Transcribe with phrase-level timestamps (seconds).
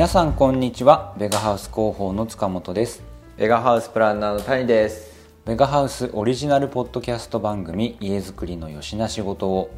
[0.00, 1.14] 皆さんこんにちは。
[1.18, 3.02] ベガハウス広報の塚本です。
[3.36, 5.28] ベガハウスプランナーの谷です。
[5.44, 9.70] ベガハウスオリジナルポッドキャスト番組家づくりのよしな仕事を。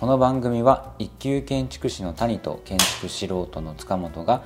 [0.00, 4.42] この番組は一級建築士の谷と建築素人の塚本が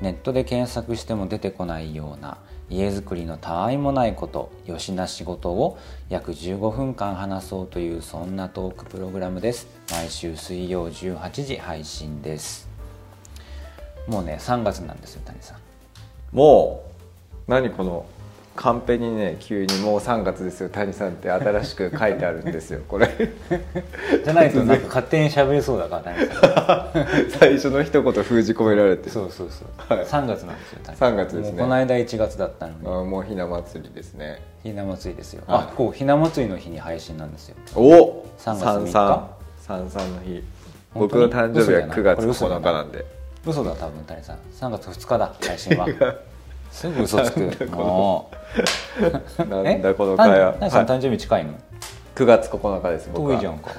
[0.00, 2.38] ネットで検索しても出てこないような
[2.70, 5.78] 家づくりのたわいもないことよしな仕事を
[6.08, 9.66] 約15分間話そうというそんなトークプログラムです。
[9.90, 12.75] 毎週水曜18時配信です
[14.06, 15.58] もうね3月なんですよ谷さん。
[16.32, 16.84] も
[17.48, 18.06] う何この
[18.56, 23.08] カンペにね急に「もう3月ですよ谷さん」って新しく書いてあるんですよこれ。
[24.24, 27.30] じゃないとなんか勝手に喋れそうだから谷さん。
[27.38, 29.10] 最初の一言封じ込められて。
[29.10, 30.06] そうそうそう、はい。
[30.06, 31.12] 3月なんですよ谷さん。
[31.12, 31.62] 3月ですね。
[31.62, 32.78] この間1月だったのに。
[32.86, 34.40] あもうひな祭りですね。
[34.62, 35.60] ひな祭りですよ、はい。
[35.60, 38.92] あこうひな祭りの日に配信なんですよお3月三3日。
[38.92, 39.90] 三三。
[39.90, 40.42] 三の日。
[40.94, 42.60] 僕の誕生日は9月嘘じゃない。
[42.60, 43.15] 9日なんで
[43.46, 44.38] 嘘だ多分谷さん。
[44.52, 45.86] 3月2日だ配信は。
[46.70, 47.66] すぐ嘘つく。
[47.66, 48.30] も
[49.38, 49.42] う。
[49.46, 50.52] なんだこの会話。
[50.54, 51.52] 谷さんはい誕生日近いの、
[52.16, 53.34] 9月9日です僕は。
[53.34, 53.70] 遠いじゃんか。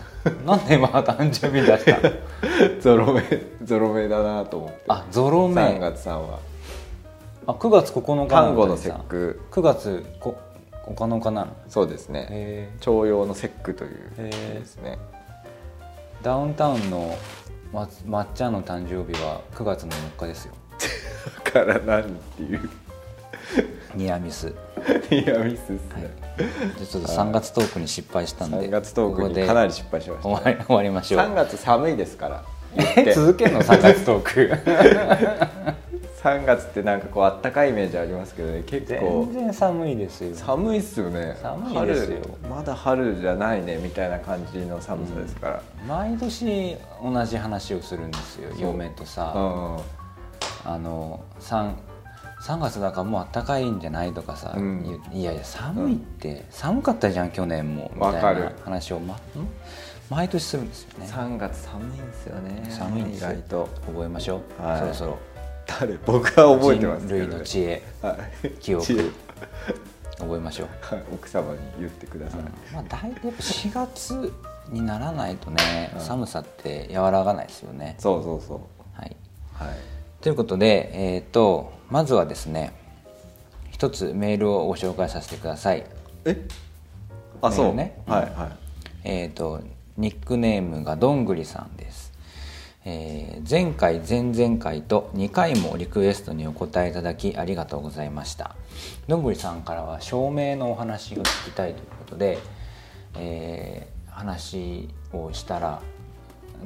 [0.46, 2.00] なんで今誕生日出した？
[2.00, 2.14] の
[2.80, 3.24] ゾロ目
[3.64, 4.84] ゾロ目だなと思って。
[4.88, 5.62] あゾロ目。
[5.62, 6.40] 3月さんは
[7.46, 9.42] あ9月9日看護の節句。
[9.52, 10.36] 9月こ
[10.86, 11.48] 9日なの？
[11.68, 12.28] そうですね。
[12.30, 14.98] へ徴用の節句というですね。
[16.22, 17.16] ーダウンタウンの
[17.78, 20.54] ままっちゃんの誕生日は9月の4日ですよ。
[21.46, 22.70] だから何っていう。
[23.94, 24.52] ニアミス。
[25.12, 26.02] いやミスっすはい。
[26.02, 30.30] ね、じゃあちょっと3月トークに失敗したんで3月トークにかなり失敗しました。
[30.30, 31.22] 終わり 終わりましょう。
[31.22, 32.44] 3月寒いですから。
[33.14, 35.78] 続けんの？3月トーク
[36.18, 39.28] 3月ってなんかこうあったかいイメージありますけどね結構。
[39.32, 40.36] 全然寒いですよ。
[40.36, 41.38] 寒いっすよね。
[41.42, 42.18] 寒いですよ。
[42.42, 49.34] 春まだ春じゃないねみたいな感じの寒さですから、毎年同じ話をするんですよ嫁とさ。
[49.36, 49.78] うん
[50.66, 51.76] あの 3,
[52.42, 55.00] 3月だからもうあったかいんじゃないとかさ、うん。
[55.14, 59.18] いいやいや寒いって、寒かったじゃん去年もみたいな話を、ま、ん？
[60.10, 61.08] 毎年するんですよね。
[61.10, 62.66] 3月寒いんですよね。
[62.70, 63.70] 寒い意外と。
[63.86, 64.80] 覚えましょう、はい。
[64.80, 65.18] そろそろ
[65.68, 67.84] 誰僕は覚えてます人類の知恵。
[68.02, 68.50] はい。
[68.60, 68.86] 記憶。
[70.18, 70.68] 覚えましょう。
[70.82, 71.04] はい。
[71.14, 72.42] 奥様に言ってください、
[72.74, 74.34] まあ、大体やっぱ4月
[74.70, 76.02] にならないとね、うん。
[76.02, 77.96] 寒さって和らがないですよね。
[78.00, 78.60] そうそうそう。
[78.94, 79.16] はい、
[79.54, 79.78] はい。
[80.22, 82.74] ということで、えー、とまずはですね
[83.70, 85.86] 一つメールをご紹介させてください。
[86.26, 86.48] え？
[87.42, 87.76] あそう。
[87.76, 88.02] ね。
[88.08, 88.58] はいはい。
[89.04, 89.62] えー、と
[89.98, 92.07] ニックネームがどんぐりさんです。
[92.90, 98.56] えー前回前々回と2回もリクエストにお答えいただきありがとうございました。
[99.08, 102.40] どんぐりさんからは照明のお話を聞きたいということで、
[103.16, 105.80] えー話をしたら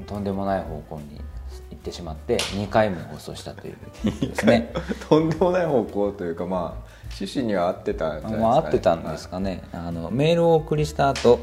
[0.07, 1.19] とんでもない方向に
[1.69, 3.77] 行ってしまって2回も放送したという
[4.21, 4.71] ですね。
[5.09, 11.39] とんでもない方向というかまあ趣旨には合ってたんじゃないですか、ね、まあ合ってたんですかね、あのメールをお送りした後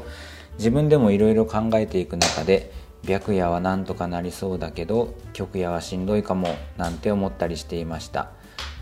[0.57, 2.71] 自分でもいろいろ考えていく中で
[3.05, 8.29] 白夜はなんとかなりそうだけど極夜はしんどいかもなんて思ったりしていました。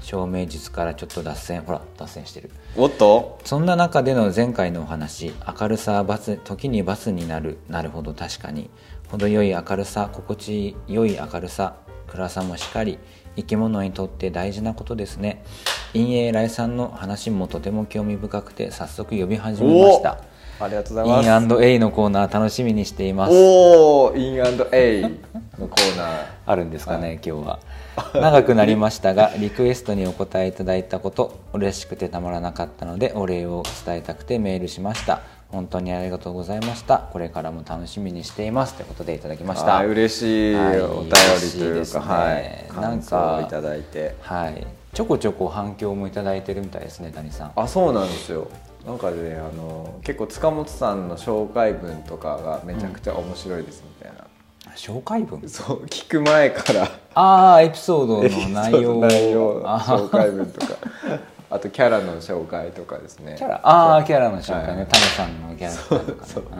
[0.01, 1.61] 照明術からちょっと脱線。
[1.63, 2.49] ほら脱線してる。
[2.77, 3.39] おっと？
[3.43, 7.57] そんな中での前回のお話明るさはバツ時にバツになる。
[7.67, 8.69] なるほど確かに。
[9.09, 11.75] 程よい明るさ心地よい明るさ
[12.07, 12.99] 暗さもしかり
[13.35, 15.43] 生き物にとって大事なことですね。
[15.93, 20.21] 陰影来さんの話もとても興味深くて早速呼び始めました
[20.59, 21.53] ありがとうございます。
[21.53, 23.31] インエイのコーナー楽しみにしています。
[23.33, 24.35] おおイン
[24.71, 25.01] エイ
[25.59, 26.25] のコーナー。
[26.45, 27.59] あるんですかね、今日は。
[28.13, 35.21] 長くなりましたが リクエストにお答えいただいたこと嬉しくてたまらなかったのでお礼を伝えたくてメールしました。
[35.51, 37.03] 本当にありがとうございました。
[37.11, 38.73] これからも楽しみにしています。
[38.73, 39.85] ということでいただきました。
[39.85, 40.55] 嬉しい。
[40.55, 41.11] はいお便り
[41.51, 42.81] というか、はい。
[42.81, 44.15] なんかをいただいて。
[44.21, 44.67] はい。
[44.93, 47.51] ちょこちょこ反響もいただいてるみたいですね谷さん。
[47.55, 48.47] あそうなんですよ
[48.87, 54.25] なんかねあの結構塚本さんの紹介文とかがめちゃくちゃ面白いですみたいな、
[54.75, 55.47] 紹介文？
[55.49, 56.89] そう聞く前から。
[57.13, 59.01] ああエピソードの内容を。
[59.01, 60.77] 内容あ紹介文とか。
[61.49, 63.35] あとキャラの紹介とかですね。
[63.37, 63.59] キャラ？
[63.63, 64.87] ああキャラの紹介ね、はい。
[64.87, 66.27] タモさんのキャラとかね。
[66.33, 66.43] そう。
[66.43, 66.57] うん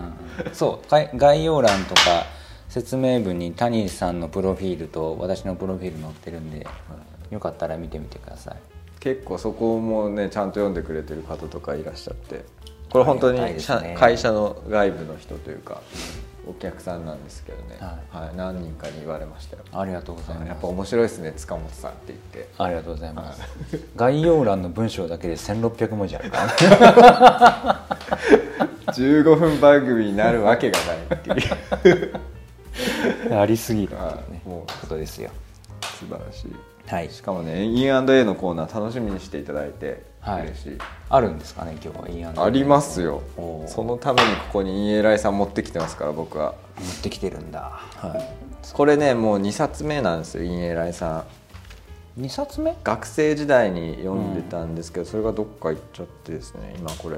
[0.47, 0.53] うん。
[0.53, 0.91] そう。
[0.91, 2.25] 概概要欄とか
[2.67, 6.67] 説明文に谷さんのプロフィールと私のプロフィール載ってるんで、
[7.31, 8.55] よかったら見てみてください
[8.99, 12.45] 結構そこもねちゃんと読んでくれてる方とかいらっしゃって。
[12.89, 13.59] これ本当にね。
[13.59, 15.81] 社会社の外部の人というか
[16.47, 18.35] お客さんなんですけどね、ははい。
[18.35, 19.63] 何人かに言われましたよ。
[19.73, 20.47] ありがとうございます。
[20.47, 22.49] やっぱ面白いですね塚本さんって言って。
[22.57, 23.41] ありがとうございます、
[23.95, 26.53] 概要欄の文章だけで1600文字あるからね。
[28.87, 30.97] 15分番組になるわけがない
[31.37, 31.41] っ
[31.83, 32.19] ていう。
[33.37, 34.49] ありすぎるっていうねはい。
[34.49, 35.29] もうことですよ。
[35.81, 36.55] 素晴らしい
[36.87, 37.09] はい。
[37.09, 40.47] しかもね E&A のコーナー楽しみにしていただいてはい。
[40.47, 40.77] 嬉しい、
[41.09, 43.21] あるんですかね今日はいいやんありますよ。
[43.67, 46.55] そのためにここに EA ライさん持ってきてますから僕は。
[46.79, 48.23] 持ってきてるんだ、は
[48.73, 51.25] これねもう2冊目なんですよ EA ライさ
[52.17, 52.21] ん。
[52.21, 52.75] い、2冊目？
[52.83, 57.17] 学生時代に読んでたんですけど、それがどっか行っちゃってですね今これ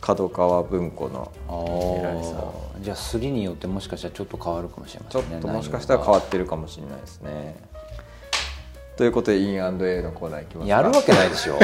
[0.00, 5.38] 角川文庫のあ EA さじゃあ3によってもしかしたらちょっと変わるかもしれまちょせんね。
[5.38, 7.56] っともしかしたら変わっってるかもしれないですね
[8.96, 9.60] ということで E&A
[10.02, 10.76] のコーナーいきますか。
[10.76, 11.58] やるわけないでしょ。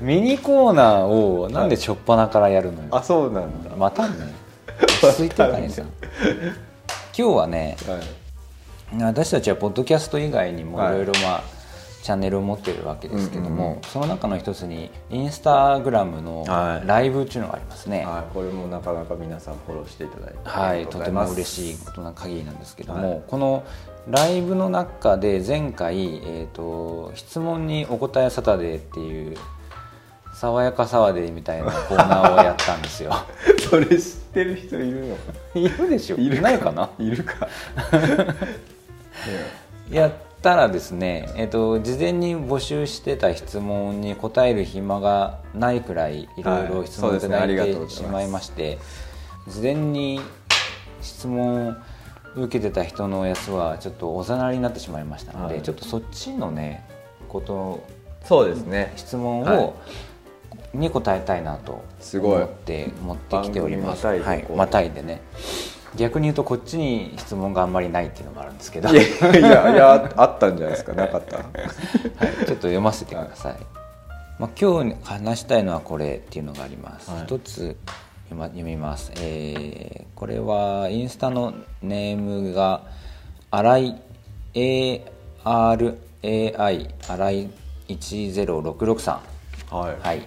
[0.00, 4.14] ミニコーナーをなんで初っ端からやるのよ、あそうなんだ、またね
[5.02, 5.68] 落ち着いてるかね。
[5.68, 5.92] さん今
[7.14, 7.96] 日はねは
[8.96, 9.02] い。
[9.02, 11.42] 私たちはポッドキャスト以外にもいはいろいろまあ、
[12.02, 13.82] チャンネルを持ってるわけですけども、うんうんうん。
[13.82, 16.86] その中の一つにインスタグラムのはい。
[16.86, 18.04] ライブっていうのがありますね。
[18.04, 23.22] はい、これもなかなか皆さんフォローしていただいてはい、とても嬉いしいことな限りなんですけども、はい。
[23.26, 23.64] この
[24.10, 29.36] ライブの中で前回、えーと「質問にお答えサタデー」っていう
[30.34, 33.12] 「爽やかサワデー」みたいなコーナーをやったんですよ。
[33.68, 33.98] それ知っ
[34.32, 35.16] てる人いるの？
[35.16, 35.20] か
[35.54, 36.16] いるでしょ。
[36.16, 36.88] いるないかな？
[36.98, 37.48] いるか？
[39.90, 40.12] やっ
[40.42, 48.78] たらですね、えー、と事前に募集してた質問に答える暇がないくらいいろいろ質問をいただいてざいしまいまして
[49.48, 50.20] 事前に
[51.02, 51.74] 質問を
[52.36, 55.62] 受けてた人のやつはちょっとおざなりになってしまいましたので、はい。
[55.62, 56.84] ちょっとそっちのね
[57.28, 57.84] こと
[58.24, 58.92] そうですね。
[58.96, 59.74] 質問を、は
[60.74, 60.78] い。
[60.78, 62.36] に答えたいなとすごい。
[62.36, 64.06] 思って持ってきております。
[64.06, 65.22] またはい、またいでね。
[65.96, 68.90] 逆に言うとこっちに質問があんまりないっていうのもあるんですけど。
[68.90, 69.02] いや
[69.70, 70.92] いやあったんじゃないですか。
[70.92, 71.38] なかった？
[71.40, 73.56] はい、ちょっと読ませてください。
[74.38, 77.10] まあ、今日話したいのはこれっていうのがあります。
[77.10, 77.22] はい。
[77.24, 77.76] 一つ
[78.30, 82.82] 読みます、えーこれはインスタのネームが
[83.52, 84.02] 新井
[85.44, 85.94] ARAI
[86.24, 87.50] 新井
[87.88, 89.20] 10663さ
[89.72, 89.76] ん。
[89.76, 90.26] はい、はい。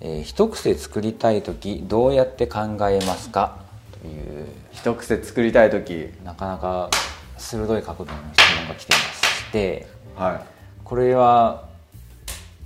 [0.00, 3.58] えー一癖作りたい時どうやって考えますか？
[4.00, 4.46] という。
[4.72, 6.14] 一癖作りたい時。
[6.24, 6.88] なかなか
[7.36, 9.86] 鋭い角度の質問が来てまして。
[10.16, 10.42] は
[10.82, 11.68] これは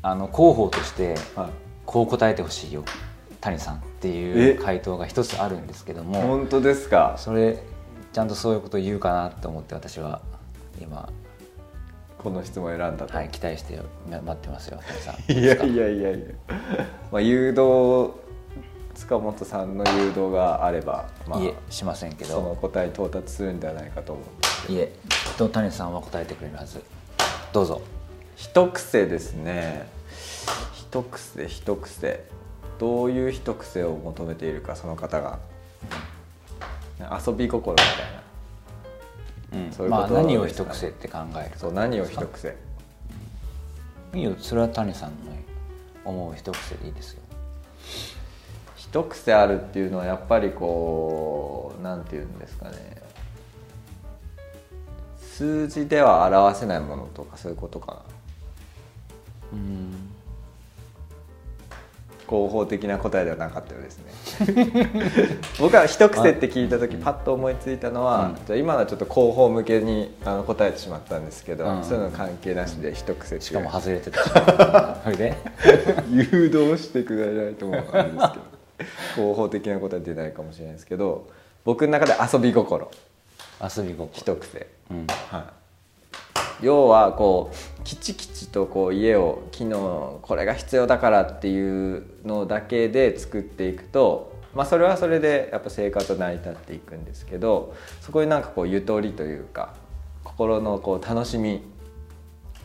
[0.02, 1.06] あの広報としてい
[1.36, 1.50] はい。
[1.84, 2.84] こう答えてほしいよ
[3.44, 4.50] 谷さんっていえ？
[4.52, 7.14] う回答が一つあるんですけども本当ですか？
[7.18, 7.62] それ
[8.14, 10.22] ちゃんとそういうことを言うかなと思って私は
[10.80, 11.10] 今、
[12.16, 15.32] この質問を選んだと、はい、期待して待ってますよ谷さん。
[15.32, 16.26] いやいやいやいや、
[17.12, 18.14] まあ、誘導
[18.94, 24.22] 塚本さんの誘導があれば、まあいえしませんけそのど答えに到達するんではないかと思
[24.70, 26.80] ういえきっと谷さんは答えてくれるはず。
[27.52, 27.82] どうぞ。
[28.36, 29.86] 一癖ですね。
[30.72, 32.24] 一癖一癖
[32.78, 35.38] どういう一癖を求めているかその方が
[37.00, 39.66] 遊び心みたいな。
[39.66, 39.72] うん。
[39.72, 42.56] そういうことまあ何を一癖って考えるそう何を一癖。
[44.14, 44.34] いいよ。
[44.38, 45.32] それは谷さんの
[46.04, 47.22] 思う一癖でいいですよ。
[48.76, 53.02] 一癖あるっていうのはやっぱりこうなんていうんですかね。
[55.18, 58.02] 数字では表せないものとかそういうことかな。
[59.54, 60.13] うん
[62.34, 65.38] 広報的な答えではなかったようですね。
[65.60, 68.46] 僕は一癖って聞いた時パッと思いついたのは、うん。
[68.46, 71.84] じゃあ今のはちょっと広報向けにあの答えてしまったんですけど、うん。
[71.84, 74.22] そういうの関係なしで一癖ってしかも外れてた。
[74.22, 74.30] し
[75.04, 75.34] それで
[76.10, 78.54] 誘導してくれないと思うんですけど。
[79.14, 81.28] 広報的な答え出ないかもしれないですけど
[81.64, 82.90] 僕の中で遊び心。
[83.62, 84.10] 遊び心。
[84.12, 84.66] 一癖。
[84.90, 85.06] うん。
[85.30, 85.42] はい、
[86.60, 89.74] 要はこうきちきちとこう家を昨日
[90.22, 99.74] これが必要だからっていうのだけで作っていくと、まあ、それはそれでやっぱ生活は成り立っていくんですけどそこになんかこうゆとりというか
[100.22, 101.62] 心のこう楽しみ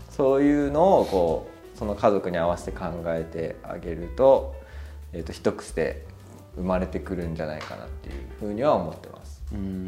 [0.10, 4.56] そういうのをこうその家族に合わせて考えてあげると,、
[5.14, 6.06] えー、と一癖
[6.56, 9.42] 生まれてくるんじゃないかなっていうふうには思ってます。
[9.54, 9.88] うーん。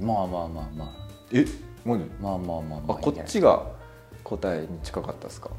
[0.00, 1.08] まあまあまあまあ。
[1.32, 1.44] え？
[1.44, 3.66] 何まあまあまあまああこっちが
[4.24, 5.50] 答えに近かったですか？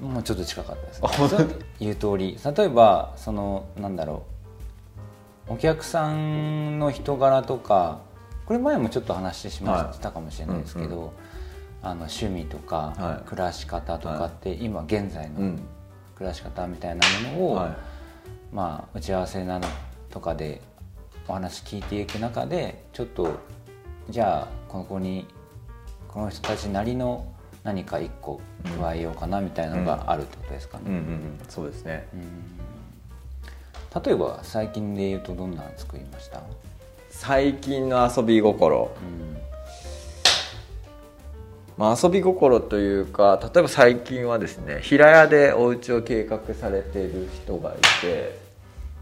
[0.00, 2.38] もうちょっと近かったですあ本当そう言う通り。
[2.56, 4.24] 例えばそのなんだろ
[5.48, 5.54] う。
[5.54, 8.00] お客さんの人柄とか
[8.46, 11.10] これ前もちょっと話しまはいしたかもしれないですけど、うん
[11.82, 13.28] あの趣味とか、はい。
[13.28, 15.60] 暮らし方とかって、今現在のうん。
[16.14, 17.76] 暮らし方みたいなものを、はい。
[18.54, 19.68] まあ打ち合わせなの
[20.08, 20.62] とかで
[21.28, 23.38] お話聞いていく中でちょっと
[24.08, 25.26] じゃあここに
[26.14, 27.26] この人たちなりの
[27.64, 28.40] 何か一個
[28.80, 30.84] 加えようかなみたいなのがあるってことですかね。
[30.86, 31.38] うんうんうん。
[31.48, 32.06] そうですね。
[32.14, 32.16] う
[33.98, 34.02] ん。
[34.02, 36.40] 例えば最近で言うとどんなの作りました、
[37.10, 38.96] 最近の遊び心。
[39.02, 39.36] うん。
[41.76, 48.38] まあ、遊び心というか例えば最近はですね平屋でお家を計画されている人がいて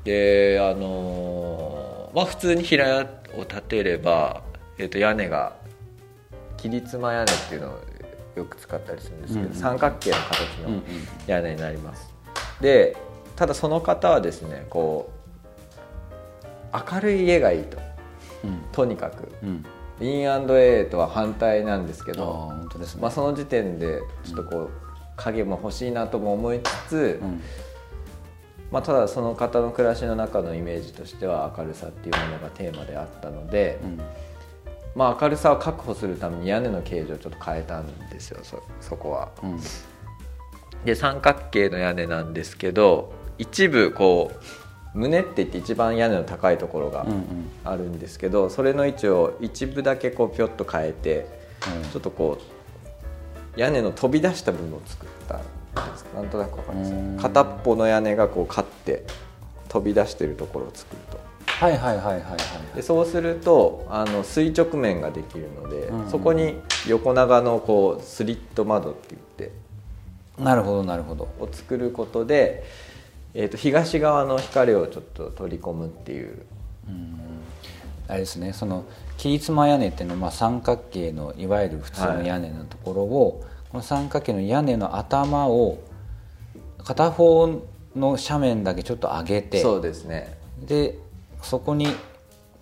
[0.04, 4.42] であのーまあ普通に平屋を建てれば、
[4.78, 5.52] えー、と屋根が
[6.70, 7.78] 切妻屋根っていうのを
[8.36, 9.58] よく使ったりするんですけど、うんうん。
[9.58, 10.82] 三角形の形の
[11.26, 12.12] 屋根になります、
[12.60, 12.96] で
[13.36, 15.10] ただその方はですねこ
[16.72, 17.78] う明るい家がいいと。
[18.44, 18.62] うん。
[18.72, 19.28] とにかく。
[19.42, 19.64] うん。
[20.00, 24.70] インとは反対なんですけど本当ですね、まあ、その時点でちょっとこう
[25.16, 27.40] 影も欲しいなとも思いつつ、うん。
[28.72, 34.00] まあ、ただその方の暮らしの中のイメージとしては明るさっていうものがテーマであったので、うん
[34.94, 38.40] まあ、明るさを確保するために屋根の形状をちょっと変えたんですよ。
[38.42, 39.30] そそこは。
[39.42, 39.60] うん。
[40.84, 44.32] で三角形の屋根なんですけど一部こ
[44.94, 47.50] う胸って言って一番屋根の高いところがうんうん。
[47.64, 51.26] あるんですけど、それの位置を一部だけこうピョッと変えて
[51.92, 52.38] ちょっとこ
[53.56, 55.40] う屋根の飛び出した部分を作った
[56.14, 56.92] なんとなくわかります？
[56.92, 57.16] うん。
[57.16, 59.04] 片っぽの屋根がこうカって
[59.68, 61.00] 飛び出してるところを作る。
[61.10, 61.11] と
[61.62, 62.36] はいはいはいはいは
[62.72, 62.76] い。
[62.76, 69.52] でそうするとあの垂直面ができるので、うんそこに横長のこうスリット窓って言って
[70.42, 71.28] なるほどなるほど。
[71.38, 72.64] を作ることで、
[73.34, 76.42] えー、と東側の光をちょっと取り込むっていう。
[76.88, 77.18] うん
[78.08, 78.84] あれですねその
[79.16, 85.78] 切妻屋根っていうのはまあ三角形のいわゆる普通の屋根のところを、この三角形の屋根の頭を
[86.84, 87.46] 片方
[87.94, 90.36] の斜面だけちょっと上げてそうですね。
[90.66, 90.98] で
[91.42, 91.88] そこに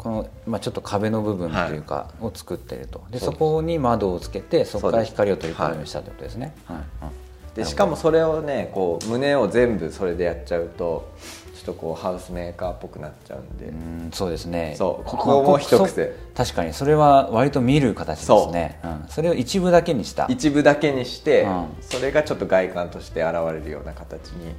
[0.01, 3.05] この、まあ、ちょっと壁の部分というか、を作ってると。
[3.11, 6.55] でそうそこに窓をつけてそこから光を取り込むようにしたってことですね。
[6.65, 6.77] はい。
[6.77, 7.57] はい。
[7.57, 11.11] でしかもそれをねこう胸を全部それでやっちゃうと
[11.55, 14.75] ちょっとこうハウスメーカーっぽくなっちゃうんで、うんそうですね。
[14.79, 15.05] そう。
[15.05, 16.15] ここも一癖。
[16.35, 16.73] そ確かに。
[16.73, 18.81] それは割と見る形ですね。
[18.83, 20.25] そ,、うん、それを一部だけにした。
[20.31, 21.67] 一部だけにして、うん。
[21.83, 24.55] それがちょっと外観として現れるような形に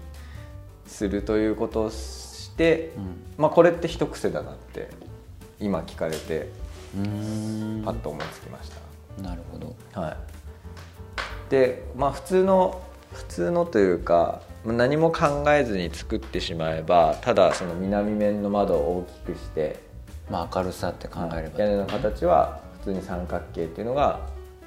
[0.86, 1.90] するということを
[3.38, 4.89] まあこれって一癖だなって
[5.60, 6.50] 今聞かれて
[6.94, 9.22] パッと思いつきました。
[9.22, 9.75] なるほど。
[9.94, 10.18] はい、
[11.50, 12.82] でまあ普通の
[13.13, 19.80] 普通のというか何も考えずに作ってしまえばただその南面の窓を大きくして
[20.30, 24.20] まあ明るさって考えれば、屋根の形は普通に三角形っていうのが、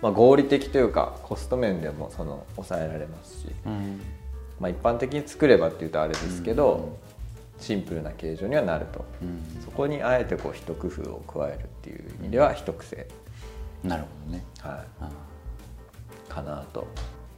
[0.02, 4.00] まあ、合理的というかコスト面でもその抑えられますし、うん。
[4.60, 6.96] まあ、一般的に作ればっていうとあれですけど、
[7.58, 9.62] シンプルな形状にはなると、うん。
[9.62, 13.06] そこにあえてこう一工夫を加えるっていう意味では一癖、
[13.82, 14.44] なるほどね。
[14.60, 15.10] はい、あ
[16.28, 16.86] かなと。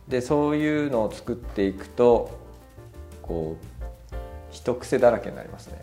[0.08, 2.38] でそういうのを作っていくと
[3.22, 4.14] こう
[4.50, 5.80] 一癖だらけになりますね。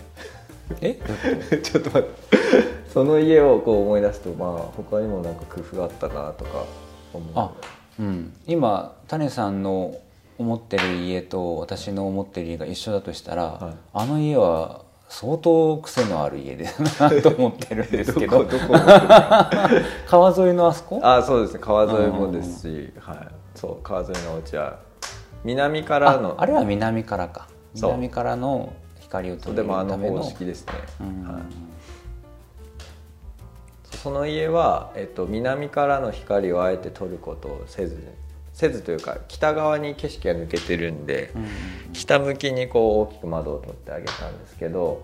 [0.81, 0.95] え？
[1.61, 2.09] ちょっと待って。
[2.93, 6.65] その家をこう思い出すとまあ他にもなんか工夫あったなとか
[7.13, 7.31] 思う。
[7.35, 7.51] あ
[7.99, 8.33] うん。
[8.47, 9.95] 今種さんの
[10.37, 13.75] 思ってる家と私の思ってる家が一緒だとしたら、はい。
[13.93, 18.45] あの家は相当癖のある家です なと思ってるんですけど。
[20.07, 20.99] 川沿いのあそこ？
[21.03, 21.59] あそうですね。
[21.59, 24.79] 川沿いもですし、はい、そう川沿いのお家は
[25.43, 27.47] 南からのああれは南からか。
[27.75, 29.95] 南からの光を取りそうでもあの。
[29.97, 31.43] 入れるための方式ですね、うんはい、
[33.97, 37.95] その家は、えっと、南からの光をあえて取ることをせず
[38.53, 41.45] せずというか北側に景色が抜けてるんで、うん。
[41.93, 45.03] 北向きにこう大きく窓を取ってあげたんですけど、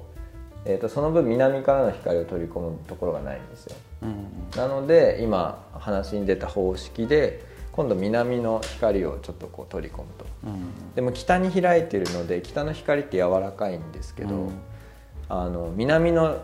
[0.65, 3.75] えー、とその分南からの光を取り込むところがないんですよ。
[4.03, 4.27] うん。
[4.55, 10.25] なので今話に出た方式で今度南の光をちょっとこう取り込むと。
[10.45, 10.93] うん。
[10.93, 14.51] でも北に開いてるので北の光って柔らかいんですけど、うん。
[15.27, 16.41] あの南の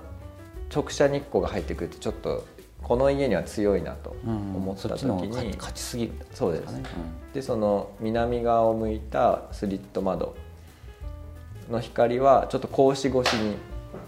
[0.73, 2.45] 直射日光が入ってくるとちょっと
[2.85, 4.55] この家には強いなとうん。
[4.55, 6.13] 思った時そっちの方がに、勝勝ちすぎる。
[6.33, 6.83] そうですね、
[7.33, 10.35] でその南側を向いたスリット窓
[11.69, 13.33] の光はちょっと格子越し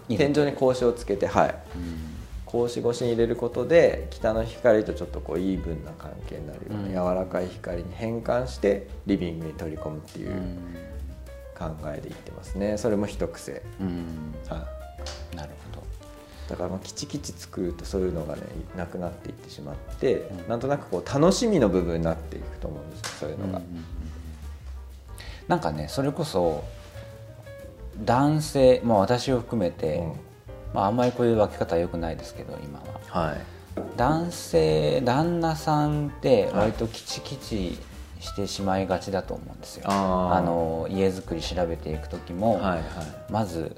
[0.06, 1.54] に天井に格子をつけてはい。
[1.74, 1.98] うん。
[2.46, 6.82] 格子越しに入れることで北の光とちょっとこうイーブンな関係になるよううん。
[6.84, 10.58] な柔らかい光に変換してリビングに取り込むっていううん。
[11.58, 12.78] 考えでいってますね。
[12.78, 14.34] それも一癖、うん。
[14.48, 14.64] は
[15.32, 15.67] い、なるほど
[16.48, 18.42] だからまあキチキチ作るとそういうのがね
[18.76, 20.48] なくなっていってしまって、うん。
[20.48, 23.58] なんとなくこう楽しみの部分になっていくと思うんですよそういうのが。
[23.58, 23.84] うんうんうん。
[25.46, 26.64] なんかねそれこそ
[28.04, 30.12] 男性、まあ、私を含めて、うん。
[30.74, 32.80] まあ、あんまりこういう分け方は良くないですけど今
[33.12, 33.26] は。
[33.28, 33.40] はい。
[33.96, 37.78] 男性旦那さんって割とキチキチ
[38.20, 40.34] してしまいがちだと思うんですよ、あー。
[40.36, 42.82] あの家づくり調べていく時も、はいはい。
[43.30, 43.76] まず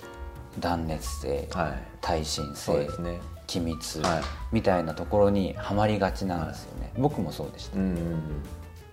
[0.58, 1.82] 断熱性、はい。
[2.00, 3.20] 耐震性ね。
[3.46, 4.22] 機密はい。
[4.52, 8.42] みたいなところにはまりがちなんですよね、僕もそうでした、うんうん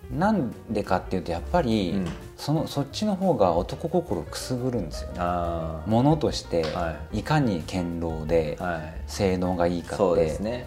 [0.09, 2.07] なんでかっていうとやっぱり、うん。
[2.37, 5.15] そのそっちの方が男心をくすぐるんですよね。
[5.19, 7.23] あものとしてはい。
[7.23, 8.57] かに堅牢で
[9.05, 10.65] 性能がいいかって、そうですね。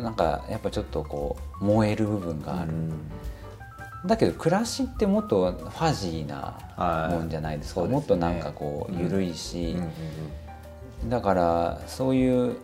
[0.00, 2.92] なんかやっぱちょっとこう燃える部分がある、うん
[4.06, 7.14] だけど暮らしってもっとファジーなはい。
[7.14, 8.00] もんじゃないですか、そうですね。
[8.00, 9.76] もっとなんかこううん緩いし、
[11.08, 12.56] だからそういう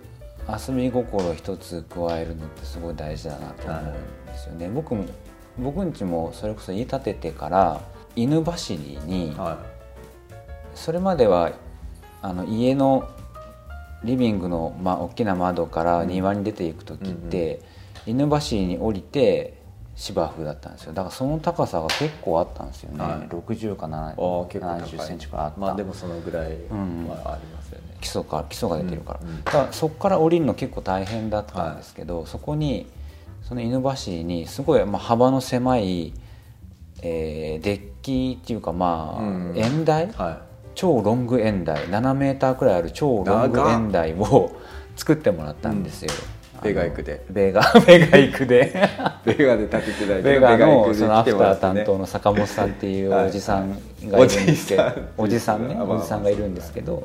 [0.48, 5.04] 遊び心一つ加えるのってすごい大事だなと思うんですよね、僕も
[5.58, 7.80] 僕んちもそれこそ家建ててから
[8.16, 9.58] 犬走りにうんは
[10.74, 11.52] それまでは
[12.22, 13.08] あの家の
[14.04, 17.60] リビングの、まあ、大きな窓から庭に出ていく時って、
[18.06, 19.57] 犬走りに降りて
[19.98, 20.92] 芝生だったんですよ。
[20.92, 23.28] だからその高さが結構あったんですよね、はい。
[23.34, 24.80] 60かいああ結構高い。
[24.82, 27.96] 70センチくらいあった、まあでもそのぐらいんはありますよね。
[28.00, 29.44] 基礎か基礎が出てるから,、うんうん。
[29.44, 32.86] だからそこから降りるの結構大変だったんですけど、そこに
[33.42, 36.12] その犬走りにすごい、まあ、幅の狭い、
[37.02, 40.42] えーデッキっていうかまあ、うん円台、は
[40.76, 41.86] 超ロング円台。
[41.88, 44.52] 7メーターくらいある超ロング円台を
[44.94, 47.24] 作ってもらったんですよ、いベガイクで。
[47.30, 48.72] ベガベガイクで。
[49.24, 54.82] ベガで建ててないベガのそのアフター担当の坂本さんっていうはいおじさんがいるんですけど、
[55.16, 57.04] おじさんおじさんねおじさんがいるんですけど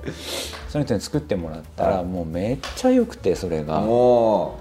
[0.70, 3.80] その人に作ってもらったらはいもうめっちゃ良くてそれが。
[3.82, 4.56] も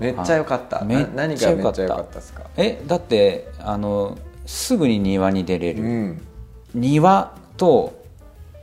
[0.00, 0.84] うめっちゃ良かった。
[0.84, 2.42] め何がめっちゃ良かったですか？
[2.56, 6.20] えだってあのすぐに庭に出れる、うん。
[6.74, 7.94] 庭と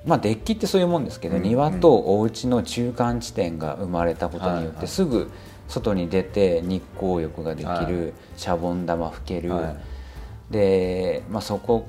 [0.05, 4.75] まあデッキってそういうもんですけど、うん庭とお家の中間地点が生まれたことによっはいはい。
[4.77, 5.31] てすぐ
[5.73, 10.53] 外に出て日光浴ができはる、シャボン玉吹ける、はい。
[10.53, 11.87] で、まあ、そこ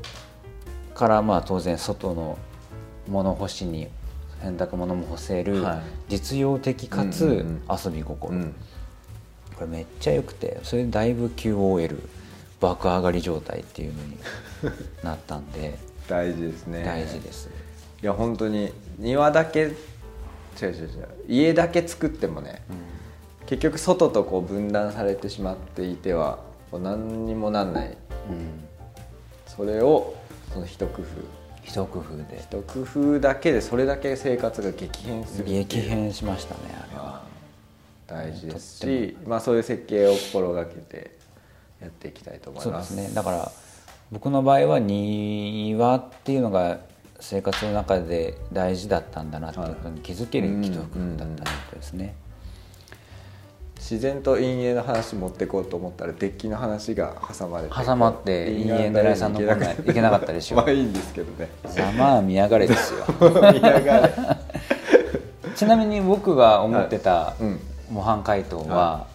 [0.95, 2.39] からまあ当然外の
[3.09, 3.89] 物干しに
[4.41, 5.83] 洗濯物も干せる、はい。
[6.09, 7.63] 実用的かつうんうんうん。
[7.85, 8.55] 遊び心、うん。
[9.55, 11.99] これめっちゃ良くてそれでだいぶ QOL
[12.61, 14.17] 爆上がり状態っていうのに
[15.05, 16.85] なったんで大事ですね。
[16.85, 17.51] 大事です。
[18.03, 19.73] いや本当に庭だけ違う
[20.63, 22.63] 違う違う家だけ作ってもね
[23.47, 26.39] 結局外とこう分断されてしまっていては
[26.71, 27.89] こう何にもなんない。
[27.89, 27.97] うん
[29.47, 30.15] それを
[30.53, 31.05] その一工夫。
[31.63, 32.25] 一工夫で。
[32.41, 37.23] 一工夫だけでそれだけ生活が激変する激変しましたねあれは。
[38.07, 41.17] 大事ですし、まあ、そういう設計を心がけて
[41.81, 43.11] やっていきたいと思いそうでますすね。
[43.15, 43.53] だから
[44.11, 46.81] 僕の場合は庭っていうのが
[47.21, 52.15] 生活の中で大事だったんだなっていうことに気づける一工夫だったことですね、
[53.85, 61.51] 自然と陰影の話持っていこうと思ったらデッキの話が挟まれて挟まって陰影狙いさんのコーナーいけなかったでしょまあいいんですけどね。
[61.67, 63.05] ざまあ見やがれですよ。
[63.21, 64.15] 見やがれ。
[65.55, 67.61] ちなみに僕が思ってたうん。
[67.91, 69.07] 模範解答は、は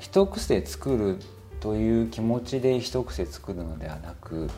[0.00, 1.18] 一癖作る
[1.60, 4.50] という気持ちで一癖作るのではなく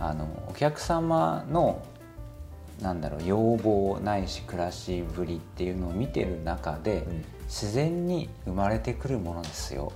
[0.00, 1.82] あのお客様の
[2.80, 9.92] なんだろう要望ないし暮らしぶりっていうのを見てる中で、ん自然に生まれてくるものですよ。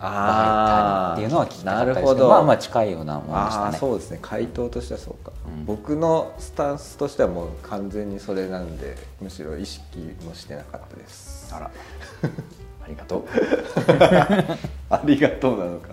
[0.00, 2.28] あーっていうのは聞きたかったですけどど。
[2.28, 4.18] まあまあ近いようなものでしたねそうですね。
[4.20, 5.64] 回答としてはそうか、うん。
[5.64, 11.54] 僕のスタンスとしてはもう完全にそれなんでむしろ意識もしてなかったです。
[11.54, 11.70] あら。
[12.84, 13.24] ありがとう。
[14.90, 15.90] ありがとうなのか。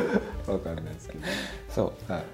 [0.50, 1.24] わかんないですけど。
[1.68, 2.12] そう。
[2.12, 2.24] はい。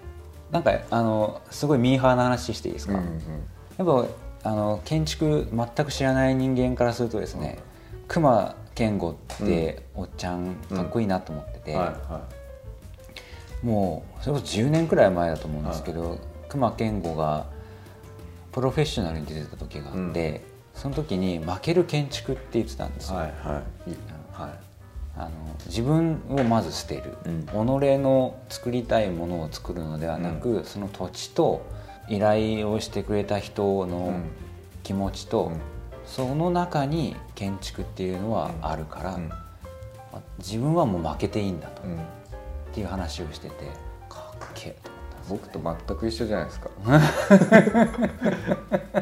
[0.52, 3.86] なんかあのすごいミーハーな話していいですか、うんうん。
[3.86, 4.06] やっ
[4.42, 7.58] ぱあの建築全く知らない人間からするとですね、
[8.12, 11.78] 熊健吾っておっちゃんかっこいいなと思ってて、
[13.62, 16.18] もうそれこそ10年くらい前だと思うんですけど、
[16.50, 17.46] 熊健吾が
[18.52, 20.42] プロフェッショナルに出てた時があって、
[20.74, 23.90] その時に負ける建築って言ってたんですよ、いはいはい。
[23.90, 23.96] いい。
[24.30, 24.50] はい。
[25.16, 25.30] あの
[25.66, 27.46] 自分をまず捨てる、うん。
[27.46, 31.64] 己の作りたいものを作るのではなく、その土地と
[32.10, 34.24] 依頼をしてくれた人のうん。
[34.82, 35.81] 気持ちと、うん
[36.14, 39.38] その中に建築っていうのはあるから、うんま
[40.18, 41.98] あ自分はもう負けていいんだと、っうん。
[42.74, 43.54] ていう話をしてて
[44.10, 44.90] かっけえと
[45.30, 46.70] 思ったんですよ僕と全く一緒じゃないですか。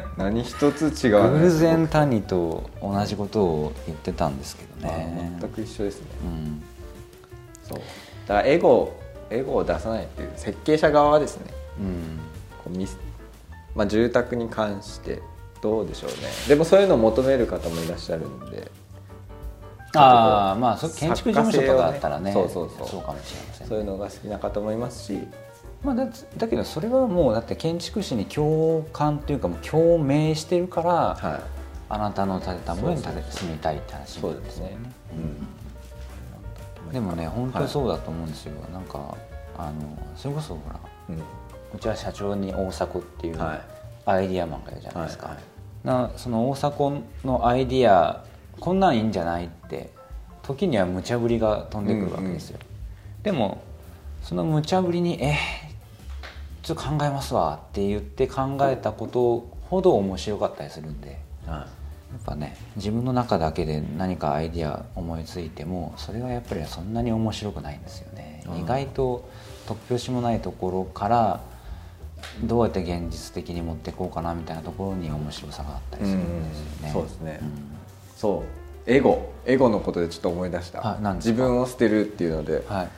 [0.17, 1.41] 何一つ違わない。
[1.41, 6.07] 偶然谷と同じことを言ってたんですけどあね全く一緒ですね。
[6.23, 6.63] うん。
[7.67, 7.79] そう。
[8.27, 8.93] だからエゴ
[9.29, 11.45] エゴを出さないっていう設計者側はですね
[11.79, 12.19] うん。
[12.63, 15.21] こうまあ、住宅に関して
[15.61, 16.15] どうでしょうね。
[16.47, 18.71] でもそういうのを求める方もいらっしゃるんで。
[19.93, 22.31] ああまあそ建築事務所とかだったらね。
[22.31, 23.01] 作家性をねそうそうそう。
[23.01, 25.19] かもしれませんそういうのが好きな方もいますし。
[25.83, 31.39] まあ、だだけどそれはもうだって建築士に共感というかもう共鳴してるから、は
[31.89, 34.77] あなたの建てたものに建て住みたいって話そうですね、
[36.91, 39.17] でもね本当にそうだと思うんですよ、なんか
[39.57, 41.21] あのそれこそほらうんうん。
[41.73, 43.61] うちは社長に大迫っていうはい。
[44.05, 45.43] アイディアマンがいるじゃないですか、はいはい
[45.83, 48.23] なその大迫のアイディア
[48.59, 49.91] こんなんいいんじゃないって
[50.43, 52.59] 時には無茶ぶりが飛んでくるわけですよ、
[53.23, 53.63] でも
[54.21, 55.37] その無茶ぶりに「え
[56.61, 68.57] ちょっと考えますわ」って言って考えたことほど面白かったりするんではやっぱね自分の中だけで何かアイディア思いついてもそれはやっぱりそんなに面白くないんですよね、うん。
[68.59, 69.29] 意外と
[69.65, 71.39] 突拍子もないところから
[72.43, 77.33] どうやって現実的に持っていこうかなみたいなところに面白さがあったりするんですよね、うんそうですね。
[77.33, 77.39] ん
[78.15, 78.43] そ
[78.87, 78.91] う。
[78.91, 79.31] エゴ。
[79.45, 82.63] エゴのことでちょっと思い出した、自分を捨てるっていうので。
[82.67, 82.89] はい。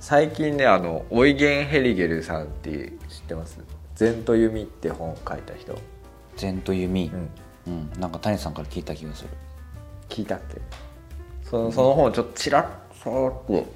[0.00, 2.70] 最近ねあのオイゲン・ヘリゲルさんって
[3.08, 3.58] 知ってます
[3.96, 5.78] 「禅と弓」って本書いた人、
[6.36, 7.28] 禅と弓う、ん、
[7.66, 8.00] うん。
[8.00, 9.28] なんか谷さんから聞いた気がする。
[10.08, 10.60] 聞いたっけ
[11.44, 12.64] そのその本をちょっとちらっ
[13.02, 13.66] さーって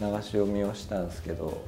[0.00, 1.62] 流し読みをしたんですけど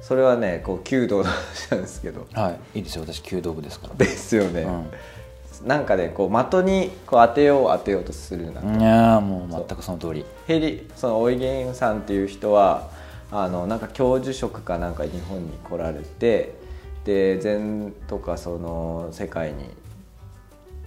[0.00, 2.26] それはねこう弓道の話なんですけど。
[2.32, 2.78] はい。
[2.78, 3.04] いいですよ。
[3.06, 3.94] 私弓道部ですから。
[3.94, 5.68] ですよね、うん。
[5.68, 10.24] なんかねこう的にこう当てよう当てようとするな、いやーもう全くその通り。
[10.46, 12.88] ヘリそのオイゲンさんっていう人は
[13.30, 16.54] あのなんか教授職かなんか日本に来られて
[17.04, 19.70] で禅とかその世界に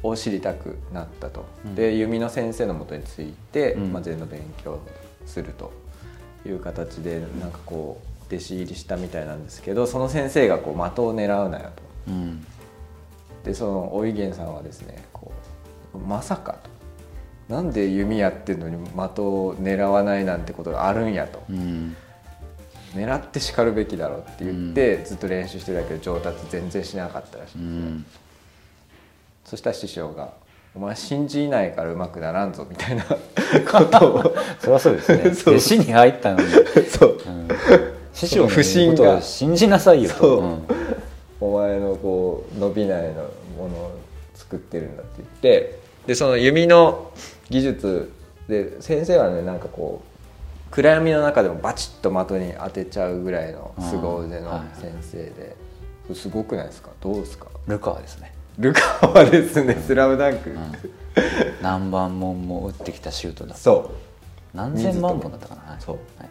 [0.02, 1.76] を知りたくなったと、うん。
[1.76, 3.94] で弓の先生のもとについて、うん。
[3.94, 4.82] まあ、禅の勉強を
[5.26, 5.72] すると
[6.46, 11.84] いう形でなんかこう弟子入りしたみたいなんですけどその先生がこう的を狙うなよと。
[12.08, 12.46] うん。
[13.44, 15.32] でそのおいげんさんはですねこ
[15.94, 16.74] うまさかと。
[17.54, 21.44] なんで弓やってるのに的を狙わないなんてことがあるんやと。
[21.50, 21.96] うん。
[22.96, 28.06] 狙ってしかるべきだろうって言って、ずっと練習してるだけど上達全然しなかったらしい、うん。
[29.44, 30.34] そしたら師匠が
[30.76, 33.16] 「お前信じないからうまくならんぞ」みたいなこ
[33.86, 34.36] とを。
[34.60, 35.24] そりゃそうですね。
[35.56, 36.52] 弟子に入ったのに、
[36.88, 37.20] そう。
[37.26, 37.48] うん、
[38.14, 39.22] 師匠の不信が。
[39.22, 40.20] 信じなさいよそう。
[40.40, 40.68] と、ん。
[41.42, 43.24] お前のこう伸びないの
[43.58, 44.00] ものを
[44.34, 47.12] 作ってるんだって言ってでその弓の
[47.50, 48.14] 技術
[48.48, 55.56] で先生はねなんかこう暗闇の中でもバチッと的に当てちゃうぐらいの凄腕の先生で、
[56.16, 56.90] すごくないですか？
[57.02, 57.48] どうですか？
[57.68, 60.58] ルカワですね、ルカワですね「スラムダンク、うん、
[61.62, 63.54] 何番門も打ってきたシュートだ。
[63.56, 63.92] そ
[64.54, 64.58] う。
[64.58, 65.82] 何千万本だったかな、はい。
[65.82, 65.98] そう。
[66.18, 66.30] はい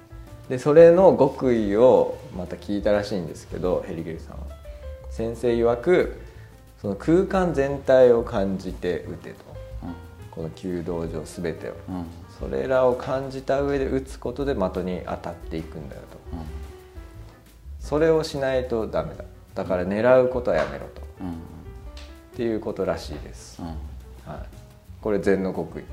[0.52, 4.42] でそれの極意をまた聞いたらしいんですけどヘリゲルさんは。
[5.08, 6.20] 先生曰く
[6.78, 9.36] その空間全体を感じて打てと。
[10.30, 11.72] この弓道場全てを。
[11.88, 11.94] うん。
[11.94, 12.04] うん。
[12.38, 16.18] それらを感じた上で打つことで的に当たっていくんだよと。
[17.80, 19.24] それをしないとダメだ。
[19.54, 21.00] だから狙うことはやめろと。
[21.22, 21.26] うん。
[21.28, 21.32] うん。
[21.32, 21.36] っ
[22.36, 23.68] ていうことらしいです、うん。
[24.30, 24.46] はい、
[25.00, 25.84] これ禅の極意